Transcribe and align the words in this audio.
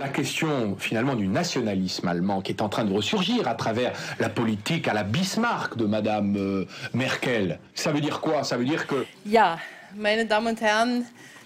La 0.00 0.10
question 0.10 0.76
finalement 0.78 1.16
du 1.16 1.26
nationalisme 1.26 2.06
allemand 2.06 2.40
qui 2.40 2.52
est 2.52 2.62
en 2.62 2.68
train 2.68 2.84
de 2.84 2.92
ressurgir 2.92 3.48
à 3.48 3.56
travers 3.56 3.92
la 4.20 4.28
politique 4.28 4.86
à 4.86 4.94
la 4.94 5.02
Bismarck 5.02 5.76
de 5.76 5.86
Madame 5.86 6.36
euh, 6.36 6.66
Merkel, 6.94 7.58
ça 7.74 7.90
veut 7.90 8.00
dire 8.00 8.20
quoi? 8.20 8.44
Ça 8.44 8.56
veut 8.56 8.64
dire 8.64 8.86
que... 8.86 9.04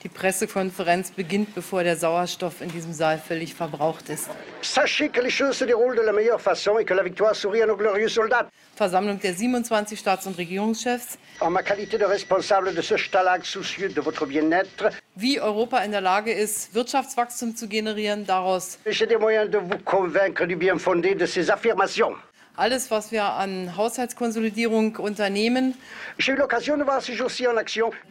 Die 0.03 0.09
Pressekonferenz 0.09 1.13
beginnt, 1.13 1.55
bevor 1.55 1.85
der 1.85 1.97
Sauerstoff 1.97 2.61
in 2.61 2.71
diesem 2.71 2.93
Saal 2.93 3.19
völlig 3.19 3.55
verbraucht 3.55 4.09
ist. 4.09 4.29
Versammlung 8.75 9.21
der 9.21 9.35
27 9.35 9.99
Staats- 9.99 10.27
und 10.27 10.39
Regierungschefs. 10.39 11.19
Wie 15.15 15.41
Europa 15.41 15.79
in 15.79 15.93
der 15.93 16.01
Lage 16.01 16.33
ist, 16.33 16.75
Wirtschaftswachstum 16.75 17.55
zu 17.55 17.69
generieren, 17.69 18.27
daraus. 18.27 18.79
J'ai 18.87 19.07
des 19.07 19.19
moyens 19.19 19.51
de 19.51 19.59
vous 19.59 19.79
convaincre 19.85 20.47
du 20.47 20.57
bien 20.57 20.79
fondé 20.79 21.15
de 21.15 21.27
ces 21.27 21.49
alles, 22.57 22.91
was 22.91 23.13
wir 23.13 23.25
an 23.25 23.77
Haushaltskonsolidierung 23.77 24.97
unternehmen, 24.97 25.75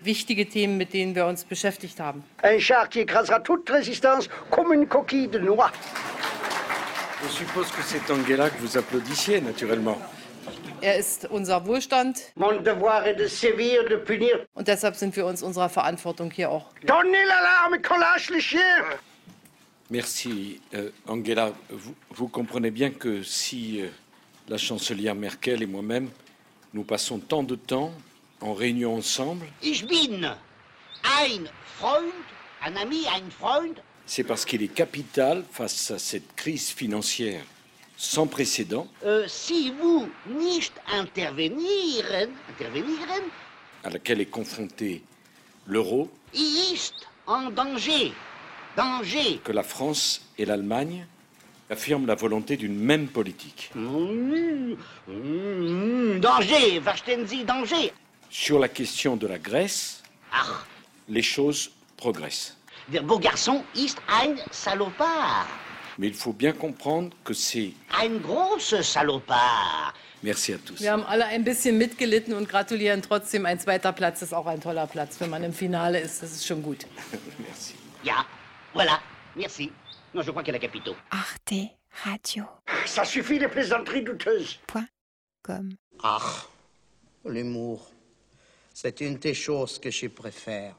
wichtige 0.03 0.49
Themen, 0.49 0.77
mit 0.77 0.93
denen 0.93 1.15
wir 1.15 1.25
uns 1.25 1.43
beschäftigt 1.43 1.99
haben. 1.99 2.23
un 2.43 2.59
char 2.59 2.89
qui 2.89 2.99
écrasera 3.01 3.39
toute 3.39 3.69
résistance 3.69 4.29
comme 4.49 4.73
une 4.73 4.87
coquille 4.87 5.27
de 5.27 5.39
noix. 5.39 5.71
Je 7.23 7.27
suppose 7.29 7.69
que 7.71 7.83
c'est 7.83 8.09
Angela 8.11 8.49
que 8.49 8.59
vous 8.61 8.77
applaudissiez, 8.77 9.41
naturellement. 9.41 9.97
Er 10.81 10.97
ist 10.97 11.27
unser 11.29 11.63
Wohlstand 11.67 12.15
Mon 12.35 12.59
devoir 12.63 13.05
est 13.05 13.13
de 13.13 13.27
sévir, 13.27 13.87
de 13.87 13.97
punir. 13.97 14.47
und 14.55 14.67
deshalb 14.67 14.95
sind 14.95 15.15
wir 15.15 15.27
uns 15.27 15.43
unserer 15.43 15.69
Verantwortung 15.69 16.31
hier 16.31 16.49
auch. 16.49 16.65
Donnez 16.83 17.23
l'alarme 17.27 17.77
les 18.31 18.41
chiens 18.41 18.59
Merci, 19.91 20.59
euh, 20.73 20.89
Angela. 21.05 21.51
Vous, 21.69 21.93
vous 22.11 22.27
comprenez 22.29 22.71
bien 22.71 22.89
que 22.91 23.21
si 23.23 23.81
euh, 23.81 23.89
la 24.47 24.57
chancelière 24.57 25.15
Merkel 25.15 25.63
et 25.63 25.67
moi-même, 25.67 26.09
nous 26.73 26.83
passons 26.83 27.19
tant 27.19 27.43
de 27.43 27.55
temps 27.55 27.93
en 28.39 28.53
réunion 28.53 28.95
ensemble, 28.95 29.45
Ich 29.61 29.85
bin 29.85 30.35
ein 31.03 31.49
Freund, 31.77 32.11
un 32.65 32.75
ami, 32.75 33.05
ein 33.07 33.29
Freund 33.29 33.75
c'est 34.05 34.23
parce 34.25 34.43
qu'il 34.43 34.61
est 34.61 34.67
capital, 34.73 35.45
face 35.51 35.91
à 35.91 35.97
cette 35.97 36.35
crise 36.35 36.69
financière 36.69 37.43
sans 37.95 38.27
précédent, 38.27 38.87
äh, 39.05 39.25
si 39.27 39.71
vous 39.79 40.09
nicht 40.27 40.73
intervenieren, 40.91 42.29
intervenieren, 42.49 43.23
à 43.83 43.89
laquelle 43.89 44.19
est 44.19 44.29
confronté 44.29 45.03
l'euro, 45.65 46.09
ist 46.33 46.95
en 47.27 47.51
danger. 47.51 48.11
Danger. 48.75 49.39
que 49.43 49.51
la 49.51 49.63
France 49.63 50.21
et 50.37 50.45
l'Allemagne 50.45 51.05
affirment 51.71 52.05
la 52.05 52.15
volonté 52.15 52.57
d'une 52.57 52.75
même 52.75 53.07
politique. 53.07 53.71
Mmh, 53.75 54.75
mmh, 55.07 56.19
danger, 56.19 56.79
verstehen 56.79 57.25
Sie, 57.25 57.43
danger. 57.43 57.91
Sur 58.29 58.59
la 58.59 58.67
question 58.67 59.15
de 59.17 59.27
la 59.27 59.37
Grèce, 59.37 60.03
Ach, 60.31 60.65
les 61.09 61.23
choses 61.23 61.71
progressent. 61.97 62.57
der 62.87 63.03
beau 63.03 63.19
garçon 63.19 63.63
ist 63.75 63.97
ein 64.07 64.37
Salopard. 64.51 65.47
Mais 65.97 66.07
il 66.07 66.13
faut 66.13 66.33
bien 66.33 66.53
comprendre 66.53 67.15
que 67.23 67.33
c'est... 67.33 67.73
Ein 68.01 68.21
großer 68.21 68.83
Salopard. 68.83 69.93
Merci 70.23 70.53
à 70.53 70.57
tous. 70.57 70.79
Wir 70.79 70.91
haben 70.91 71.03
alle 71.03 71.25
ein 71.25 71.43
bisschen 71.43 71.77
mitgelitten 71.77 72.33
und 72.33 72.47
gratulieren 72.47 73.01
trotzdem. 73.01 73.45
Ein 73.45 73.59
zweiter 73.59 73.91
Platz 73.91 74.21
ist 74.21 74.33
auch 74.33 74.45
ein 74.45 74.61
toller 74.61 74.87
Platz, 74.87 75.19
wenn 75.19 75.29
man 75.29 75.43
im 75.43 75.53
Finale 75.53 75.99
ist. 75.99 76.21
Das 76.21 76.31
ist 76.31 76.45
schon 76.45 76.61
gut. 76.61 76.85
Merci. 77.39 77.73
Ja, 78.03 78.25
voilà, 78.73 78.99
merci. 79.35 79.71
Non, 80.13 80.21
je 80.21 80.31
crois 80.31 80.43
qu'il 80.43 80.53
y 80.53 80.57
a 80.57 80.59
la 80.59 80.67
capitaux. 80.67 80.95
Arte 81.09 81.53
Radio. 82.03 82.45
Ça 82.85 83.05
suffit 83.05 83.39
les 83.39 83.47
plaisanteries 83.47 84.03
douteuses. 84.03 84.59
Comme. 85.41 85.75
Ah, 86.03 86.19
l'humour, 87.25 87.89
c'est 88.73 89.01
une 89.01 89.17
des 89.17 89.33
choses 89.33 89.79
que 89.79 89.89
je 89.89 90.07
préfère. 90.07 90.75